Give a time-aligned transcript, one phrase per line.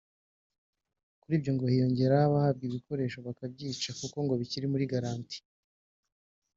[1.21, 5.37] Kuri ibyo ngo hiyongeraho abahabwa ibikoresho bakabyica kuko bikiri muri garanti